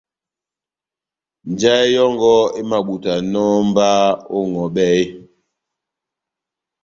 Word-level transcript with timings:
Njahɛ 1.51 1.85
yɔ́ngɔ 1.93 2.31
emabutanɔ 2.59 3.43
mba 3.67 3.87
ó 4.35 4.37
ŋʼhɔbɛ 4.51 4.81
eeeh? 4.91 5.09